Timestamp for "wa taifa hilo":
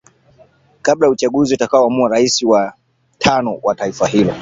3.63-4.33